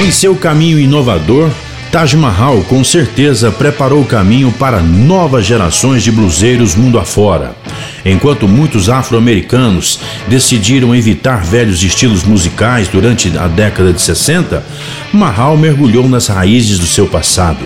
Em 0.00 0.10
seu 0.10 0.34
caminho 0.36 0.78
inovador, 0.78 1.50
Taj 1.92 2.16
Mahal 2.16 2.62
com 2.62 2.82
certeza 2.82 3.50
preparou 3.50 4.00
o 4.00 4.06
caminho 4.06 4.50
para 4.50 4.80
novas 4.80 5.44
gerações 5.44 6.02
de 6.02 6.10
bluseiros 6.10 6.74
mundo 6.74 6.98
afora. 6.98 7.54
Enquanto 8.02 8.48
muitos 8.48 8.88
afro-americanos 8.88 10.00
decidiram 10.26 10.96
evitar 10.96 11.44
velhos 11.44 11.82
estilos 11.82 12.24
musicais 12.24 12.88
durante 12.88 13.36
a 13.36 13.46
década 13.46 13.92
de 13.92 14.00
60, 14.00 14.64
Mahal 15.12 15.54
mergulhou 15.58 16.08
nas 16.08 16.28
raízes 16.28 16.78
do 16.78 16.86
seu 16.86 17.06
passado. 17.06 17.62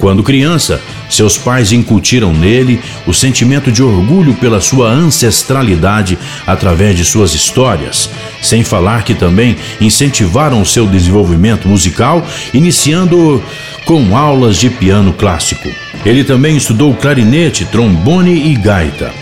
Quando 0.00 0.22
criança, 0.22 0.80
seus 1.10 1.36
pais 1.36 1.72
incutiram 1.72 2.32
nele 2.32 2.80
o 3.06 3.12
sentimento 3.12 3.72
de 3.72 3.82
orgulho 3.82 4.34
pela 4.34 4.60
sua 4.60 4.88
ancestralidade 4.88 6.18
através 6.46 6.96
de 6.96 7.04
suas 7.04 7.34
histórias, 7.34 8.08
sem 8.40 8.62
falar 8.62 9.02
que 9.02 9.14
também 9.14 9.56
incentivaram 9.80 10.64
seu 10.64 10.86
desenvolvimento 10.86 11.66
musical, 11.66 12.24
iniciando 12.54 13.42
com 13.84 14.16
aulas 14.16 14.56
de 14.56 14.70
piano 14.70 15.12
clássico. 15.12 15.68
Ele 16.04 16.22
também 16.22 16.56
estudou 16.56 16.94
clarinete, 16.94 17.64
trombone 17.64 18.52
e 18.52 18.54
gaita. 18.54 19.12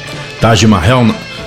Taj 0.41 0.67
Mahal 0.67 1.07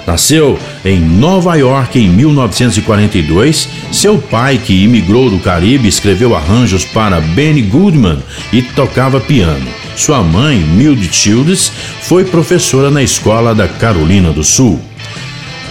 Nasceu 0.10 0.58
em 0.84 1.00
Nova 1.00 1.56
York 1.56 2.00
em 2.00 2.10
1942. 2.10 3.70
Seu 3.92 4.18
pai, 4.18 4.58
que 4.58 4.74
imigrou 4.84 5.30
do 5.30 5.38
Caribe, 5.38 5.88
escreveu 5.88 6.36
arranjos 6.36 6.84
para 6.84 7.22
Benny 7.22 7.62
Goodman 7.62 8.18
e 8.52 8.64
tocava 8.64 9.20
piano. 9.20 9.68
Sua 9.96 10.24
mãe, 10.24 10.58
Mildred 10.58 11.14
Childs, 11.14 11.72
foi 12.02 12.26
professora 12.26 12.90
na 12.90 13.04
escola 13.04 13.54
da 13.54 13.68
Carolina 13.68 14.32
do 14.32 14.44
Sul. 14.44 14.80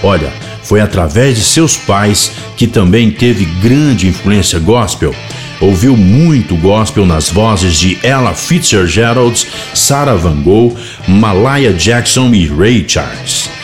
Olha, 0.05 0.33
foi 0.63 0.81
através 0.81 1.37
de 1.37 1.43
seus 1.43 1.77
pais 1.77 2.31
que 2.57 2.69
também 2.69 3.11
teve 3.11 3.45
grande 3.45 4.07
influência 4.07 4.61
gospel. 4.61 5.13
Ouviu 5.61 5.97
muito 5.97 6.55
gospel 6.55 7.05
nas 7.05 7.29
vozes 7.29 7.77
de 7.77 7.99
Ella 8.05 8.35
Fitzgerald, 8.35 9.49
Sarah 9.75 10.15
Van 10.15 10.41
Gogh, 10.43 10.77
Malaya 11.09 11.73
Jackson 11.73 12.33
e 12.33 12.47
Ray 12.47 12.85
Charles. 12.87 13.58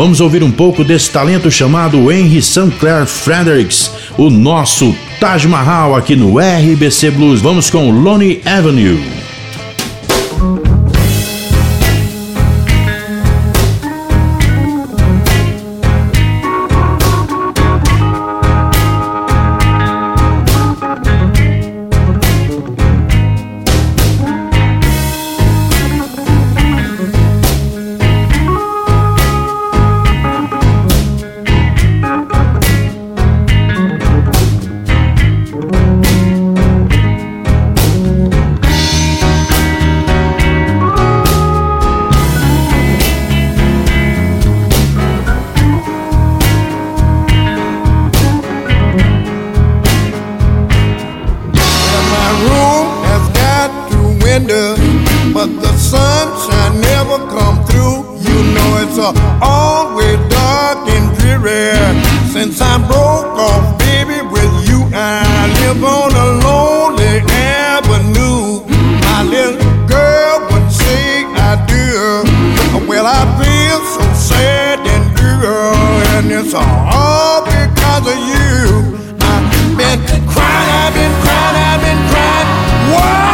Vamos 0.00 0.18
ouvir 0.18 0.42
um 0.42 0.50
pouco 0.50 0.82
desse 0.82 1.10
talento 1.10 1.50
chamado 1.50 2.10
Henry 2.10 2.40
St. 2.40 2.70
Clair 2.80 3.04
Fredericks, 3.04 3.90
o 4.16 4.30
nosso 4.30 4.96
Taj 5.20 5.46
Mahal 5.46 5.94
aqui 5.94 6.16
no 6.16 6.38
RBC 6.38 7.10
Blues. 7.10 7.42
Vamos 7.42 7.68
com 7.68 7.90
Lonely 7.90 8.40
Avenue. 8.46 9.29
always 59.42 60.18
dark 60.28 60.88
and 60.88 61.06
dreary. 61.18 61.76
Since 62.32 62.60
I 62.60 62.78
broke 62.78 63.32
off, 63.38 63.78
baby, 63.78 64.22
with 64.22 64.54
you, 64.68 64.86
I 64.92 65.48
live 65.60 65.82
on 65.84 66.12
a 66.14 66.26
lonely 66.46 67.22
avenue. 67.28 68.64
My 69.06 69.22
little 69.24 69.58
girl 69.86 70.36
would 70.50 70.70
say 70.72 71.24
I 71.50 71.56
do. 71.66 72.86
Well, 72.88 73.06
I 73.06 73.22
feel 73.38 73.80
so 73.96 74.04
sad 74.14 74.78
and 74.80 75.06
blue, 75.14 75.50
and 76.14 76.30
it's 76.30 76.54
all 76.54 77.44
because 77.44 78.04
of 78.12 78.18
you. 78.30 78.98
I've 79.20 79.46
been 79.76 80.00
crying, 80.28 80.70
I've 80.82 80.94
been 80.94 81.14
crying, 81.24 81.56
I've 81.70 81.82
been 81.82 82.02
crying. 82.10 82.48
Whoa! 82.94 83.30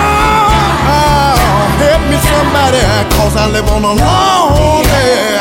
help 1.81 2.03
somebody 2.25 2.81
cause 3.17 3.37
I 3.37 3.51
live 3.51 3.69
on 3.69 3.85
a 3.85 3.93
lonely 3.93 5.36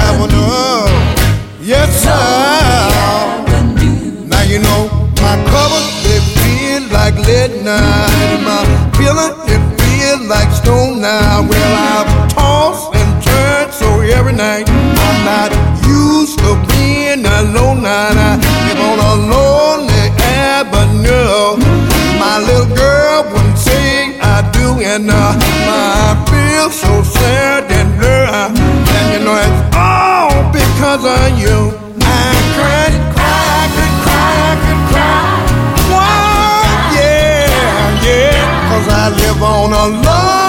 now 4.32 4.44
you 4.44 4.60
know 4.60 4.82
my 5.22 5.36
covers 5.52 5.88
they 6.04 6.20
feel 6.36 6.84
like 6.92 7.16
lead. 7.28 7.64
My 7.64 8.62
it 9.48 9.64
feels 9.80 10.28
like 10.28 10.52
stone 10.52 11.02
now. 11.02 11.42
Well 11.48 11.74
I've 11.76 12.36
and 12.96 13.74
so 13.74 14.02
every 14.02 14.34
night 14.34 14.70
I'm 14.70 15.20
not 15.26 15.52
used 15.88 16.40
to 16.40 16.56
being 16.70 17.26
alone. 17.26 17.84
Now 17.84 18.10
I 18.12 18.36
live 18.68 18.82
on 18.90 19.00
a 19.00 19.14
lonely 19.34 20.06
avenue. 20.20 21.58
My 22.20 22.40
little 22.40 22.76
girl 22.76 23.24
wouldn't 23.32 23.58
say 23.58 24.20
I 24.20 24.42
do, 24.52 24.82
uh, 25.68 26.16
so 26.72 27.04
sad 27.04 27.72
and. 27.72 27.86
And 28.98 29.14
you 29.14 29.26
know 29.26 29.36
it's 29.38 29.76
all 29.76 30.52
because 30.52 31.06
of 31.06 31.40
you. 31.40 31.85
live 39.40 39.74
on 39.74 40.02
love. 40.02 40.45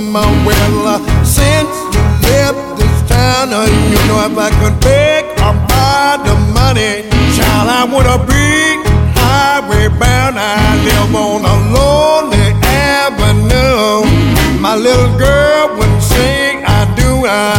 Lonesome. 0.00 0.44
Well, 0.44 0.86
uh, 0.86 1.24
since 1.24 1.70
you 1.94 2.02
left 2.28 2.78
this 2.78 3.08
town, 3.08 3.52
uh, 3.52 3.64
you 3.64 3.98
know 4.08 4.20
if 4.26 4.36
I 4.38 4.50
could 4.60 4.80
beg 4.80 5.24
or 5.40 5.54
buy 5.68 6.18
the 6.24 6.34
money, 6.52 7.08
child, 7.36 7.68
I 7.68 7.84
would 7.84 8.06
have 8.06 8.26
big 8.26 8.78
highway 9.16 9.88
bound. 9.88 10.36
I 10.38 10.76
live 10.84 11.14
on 11.14 11.44
a 11.44 11.56
lonely 11.72 12.48
avenue. 12.62 14.04
My 14.60 14.74
little 14.74 15.16
girl 15.18 15.76
would 15.76 16.02
sing, 16.02 16.64
I 16.64 16.84
do, 16.96 17.26
and 17.26 17.55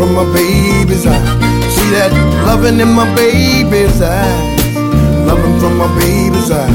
from 0.00 0.14
my 0.14 0.24
baby's 0.32 1.04
eye. 1.04 1.20
See 1.68 1.92
that 1.92 2.08
loving 2.48 2.80
in 2.80 2.88
my 2.88 3.04
baby's 3.12 4.00
eyes. 4.00 4.72
Loving 5.28 5.60
from 5.60 5.76
my 5.76 5.92
baby's 6.00 6.48
eyes. 6.48 6.72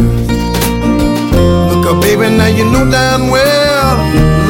Look 1.74 1.90
up, 1.90 2.06
baby, 2.06 2.30
now 2.30 2.46
you 2.46 2.70
know 2.70 2.86
damn 2.86 3.34
well. 3.34 3.98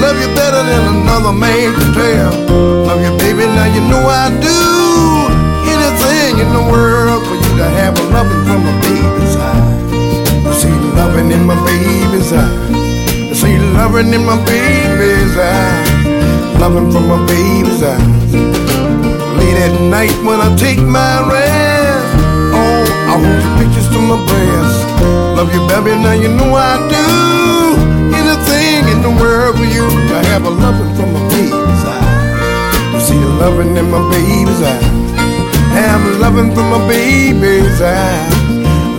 Love 0.03 0.19
you 0.19 0.28
better 0.36 0.59
than 0.59 0.84
another 0.91 1.32
man 1.32 1.71
can 1.71 1.89
tell. 1.95 2.36
Love 2.84 2.99
you, 2.99 3.15
baby, 3.15 3.47
now 3.47 3.71
you 3.71 3.80
know 3.88 4.03
I 4.11 4.28
do. 4.43 4.59
Anything 5.71 6.43
in 6.43 6.51
the 6.51 6.63
world 6.67 7.23
for 7.23 7.36
you 7.39 7.51
to 7.55 7.67
have 7.80 7.95
a 7.95 8.03
loving 8.11 8.43
from 8.43 8.59
my 8.59 8.76
baby's 8.84 9.36
eyes. 9.39 10.59
See 10.59 10.76
loving 10.99 11.32
in 11.32 11.47
my 11.47 11.55
baby's 11.63 12.28
eyes. 12.28 13.39
See 13.39 13.55
loving 13.71 14.11
in 14.11 14.26
my 14.28 14.36
baby's 14.43 15.32
eyes. 15.39 15.94
Loving 16.60 16.91
from 16.91 17.08
my 17.08 17.20
baby's 17.28 17.84
eyes. 17.84 18.34
Late 19.38 19.60
at 19.68 19.76
night 19.91 20.16
when 20.26 20.39
I 20.41 20.56
take 20.56 20.80
my 20.80 21.22
rest. 21.30 22.16
Oh, 22.56 22.84
I 23.12 23.14
hold 23.22 23.39
your 23.43 23.53
pictures 23.60 23.88
to 23.93 23.99
my 23.99 24.18
breast. 24.26 24.80
Love 25.38 25.53
you, 25.53 25.62
baby, 25.68 25.93
now 26.01 26.14
you 26.14 26.30
know 26.30 26.56
I 26.56 26.80
do. 26.89 27.06
Anything 28.16 28.88
in 28.93 28.99
the 29.03 29.14
world 29.22 29.58
for 29.58 29.66
you 29.66 29.86
to 30.10 30.16
have 30.32 30.45
a 30.45 30.49
loving 30.49 30.91
from 30.95 31.14
my 31.14 31.22
baby's 31.30 31.84
eyes. 31.86 32.93
You 32.93 32.99
see 33.01 33.20
the 33.20 33.30
loving 33.41 33.76
in 33.78 33.91
my 33.91 34.01
baby's 34.10 34.62
eyes. 34.64 34.86
Have 35.76 36.01
a 36.08 36.12
loving 36.24 36.53
from 36.56 36.70
my 36.72 36.82
baby's 36.88 37.82
eyes. 37.82 38.34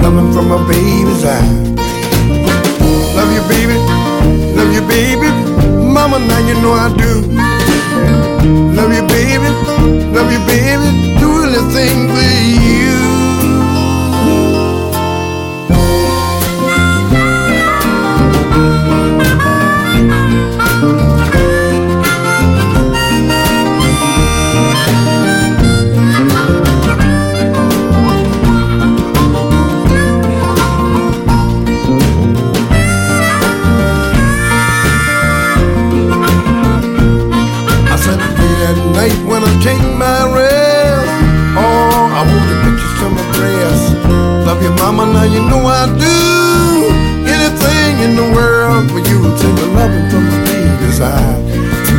Loving 0.02 0.30
from 0.32 0.48
my 0.48 0.60
baby's 0.68 1.24
eyes. 1.24 1.66
Love 3.16 3.32
you, 3.32 3.42
baby. 3.48 3.76
Love 4.54 4.72
you, 4.72 4.82
baby. 4.86 5.45
Mama, 6.08 6.24
now 6.24 6.38
you 6.46 6.54
know 6.62 6.72
I 6.72 6.86
do. 6.96 7.20
Love 8.76 8.94
you, 8.94 9.02
baby. 9.08 9.48
Love 10.14 10.30
you, 10.30 10.38
baby. 10.46 11.18
Do 11.18 11.28
anything 11.42 12.06
for 12.14 12.22
you. 12.46 12.65
Mama, 44.96 45.12
now 45.12 45.24
you 45.24 45.40
know 45.48 45.60
I 45.66 45.86
do. 46.00 46.16
Anything 47.28 47.94
in 48.00 48.16
the 48.16 48.24
world 48.34 48.88
for 48.90 48.98
you. 48.98 49.18
Take 49.36 49.58
a 49.60 49.66
loving 49.76 50.08
from 50.10 50.24
my 50.24 50.38
baby's 50.48 51.00
eye. 51.00 51.36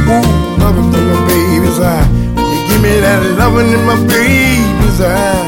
Ooh, 0.09 0.25
loving 0.57 0.89
from 0.91 1.05
my 1.05 1.19
baby's 1.29 1.79
eye. 1.79 2.07
You 2.37 2.59
give 2.67 2.81
me 2.81 2.99
that 3.01 3.21
loving 3.37 3.69
in 3.71 3.83
my 3.85 3.95
baby's 4.07 4.99
eye. 5.01 5.45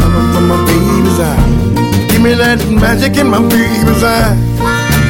Loving 0.00 0.28
from 0.32 0.44
my 0.48 0.58
baby's 0.68 1.20
eye. 1.20 1.46
Give 2.10 2.22
me 2.22 2.34
that 2.34 2.60
magic 2.68 3.16
in 3.16 3.28
my 3.28 3.40
baby's 3.40 4.02
eye. 4.04 4.36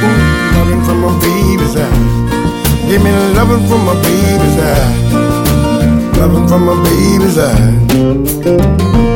Ooh, 0.07 0.19
loving 0.57 0.83
from 0.87 0.99
my 1.03 1.13
baby's 1.19 1.77
eye. 1.77 1.99
Give 2.87 3.03
me 3.03 3.11
loving 3.35 3.67
from 3.67 3.85
my 3.85 3.95
baby's 4.03 4.59
eye. 4.63 4.93
Loving 6.21 6.47
from 6.49 6.63
my 6.67 6.77
baby's 6.85 7.39
eye. 7.39 9.16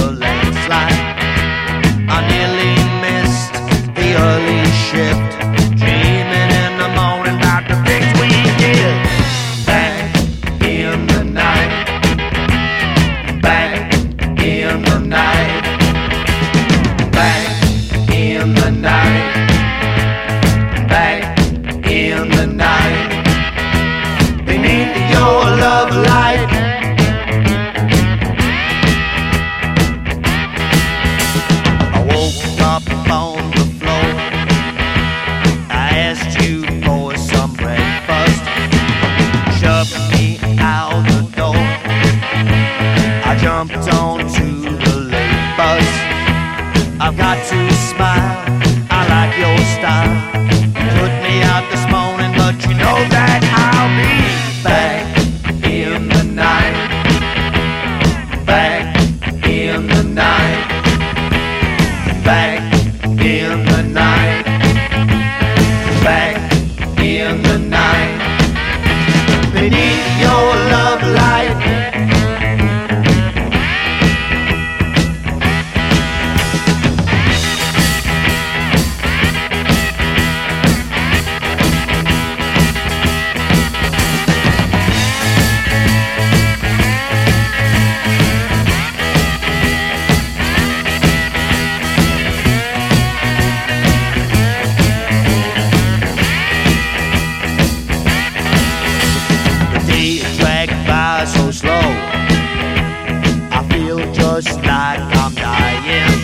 I'm 104.71 105.33
dying. 105.35 106.19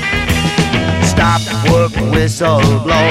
Stop, 1.04 1.42
work, 1.70 1.94
whistle, 2.14 2.62
blow. 2.86 3.10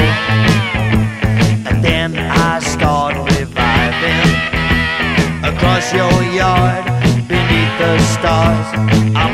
And 1.69 1.85
then 1.85 2.17
I 2.17 2.59
start 2.61 3.15
reviving. 3.37 4.31
Across 5.45 5.93
your 5.93 6.23
yard, 6.33 6.85
beneath 7.29 7.79
the 7.79 7.99
stars. 8.15 9.26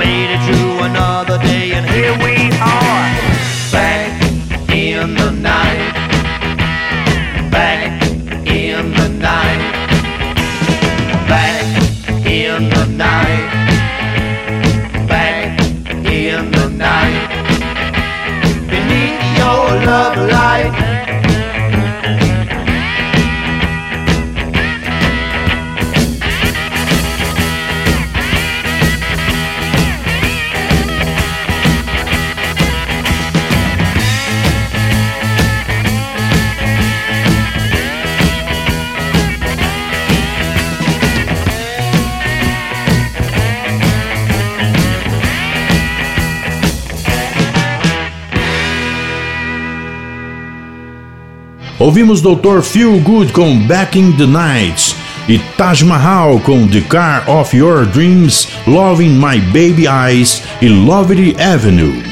Ouvimos 52.03 52.21
Dr. 52.21 52.63
Feel 52.63 52.99
Good 52.99 53.33
com 53.33 53.57
Back 53.61 53.97
in 53.97 54.11
the 54.15 54.27
Night 54.27 54.97
e 55.29 55.39
Taj 55.57 55.85
Mahal 55.85 56.41
com 56.41 56.67
The 56.67 56.81
Car 56.81 57.31
of 57.31 57.57
Your 57.57 57.87
Dreams, 57.87 58.49
Loving 58.67 59.11
My 59.11 59.39
Baby 59.39 59.85
Eyes 59.87 60.43
e 60.61 60.69
Lovely 60.69 61.37
Avenue. 61.39 62.03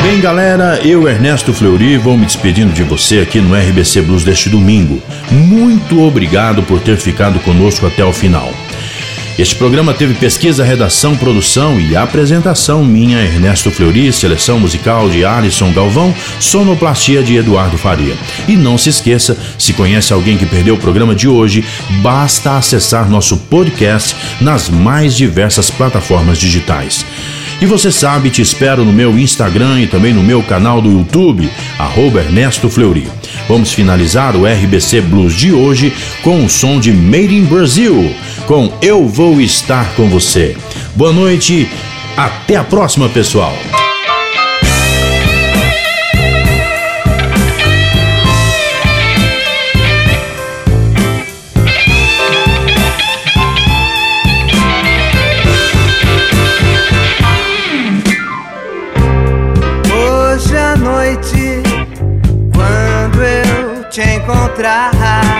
Bem, 0.00 0.20
galera, 0.20 0.78
eu, 0.84 1.08
Ernesto 1.08 1.52
Fleury, 1.52 1.96
vou 1.96 2.16
me 2.16 2.24
despedindo 2.24 2.72
de 2.72 2.84
você 2.84 3.18
aqui 3.18 3.40
no 3.40 3.56
RBC 3.56 4.02
Blues 4.02 4.22
deste 4.22 4.48
domingo. 4.48 5.02
Muito 5.28 6.00
obrigado 6.04 6.62
por 6.62 6.78
ter 6.78 6.98
ficado 6.98 7.40
conosco 7.40 7.84
até 7.88 8.04
o 8.04 8.12
final. 8.12 8.54
Este 9.38 9.54
programa 9.54 9.94
teve 9.94 10.14
pesquisa, 10.14 10.62
redação, 10.62 11.16
produção 11.16 11.80
e 11.80 11.96
apresentação 11.96 12.84
minha, 12.84 13.22
Ernesto 13.22 13.70
Fleury, 13.70 14.12
seleção 14.12 14.60
musical 14.60 15.08
de 15.08 15.24
Alisson 15.24 15.72
Galvão, 15.72 16.14
sonoplastia 16.38 17.22
de 17.22 17.36
Eduardo 17.36 17.78
Faria. 17.78 18.14
E 18.46 18.56
não 18.56 18.76
se 18.76 18.90
esqueça, 18.90 19.36
se 19.58 19.72
conhece 19.72 20.12
alguém 20.12 20.36
que 20.36 20.44
perdeu 20.44 20.74
o 20.74 20.78
programa 20.78 21.14
de 21.14 21.26
hoje, 21.26 21.64
basta 22.02 22.56
acessar 22.56 23.08
nosso 23.08 23.36
podcast 23.36 24.14
nas 24.40 24.68
mais 24.68 25.16
diversas 25.16 25.70
plataformas 25.70 26.38
digitais. 26.38 27.06
E 27.60 27.66
você 27.66 27.92
sabe, 27.92 28.30
te 28.30 28.40
espero 28.40 28.86
no 28.86 28.92
meu 28.92 29.18
Instagram 29.18 29.82
e 29.82 29.86
também 29.86 30.14
no 30.14 30.22
meu 30.22 30.42
canal 30.42 30.80
do 30.80 30.90
YouTube, 30.90 31.50
arroba 31.78 32.20
Ernesto 32.20 32.70
Fleury. 32.70 33.06
Vamos 33.46 33.72
finalizar 33.72 34.34
o 34.34 34.46
RBC 34.46 35.02
Blues 35.02 35.34
de 35.34 35.52
hoje 35.52 35.92
com 36.22 36.42
o 36.42 36.48
som 36.48 36.80
de 36.80 36.90
Made 36.90 37.34
in 37.34 37.44
Brazil, 37.44 38.14
com 38.46 38.72
Eu 38.80 39.06
Vou 39.06 39.42
Estar 39.42 39.92
Com 39.94 40.08
Você. 40.08 40.56
Boa 40.96 41.12
noite, 41.12 41.68
até 42.16 42.56
a 42.56 42.64
próxima, 42.64 43.10
pessoal! 43.10 43.54
Vamos 64.62 65.39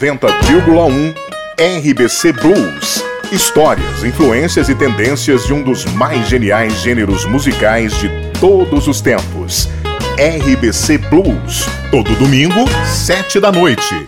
90,1 0.00 1.14
RBC 1.58 2.32
Blues. 2.34 3.02
Histórias, 3.32 4.04
influências 4.04 4.68
e 4.68 4.74
tendências 4.74 5.46
de 5.46 5.52
um 5.52 5.62
dos 5.62 5.84
mais 5.94 6.28
geniais 6.28 6.82
gêneros 6.82 7.24
musicais 7.24 7.98
de 7.98 8.10
todos 8.38 8.86
os 8.86 9.00
tempos. 9.00 9.68
RBC 10.18 10.98
Blues. 10.98 11.66
Todo 11.90 12.14
domingo, 12.16 12.64
sete 12.86 13.40
da 13.40 13.50
noite 13.50 14.06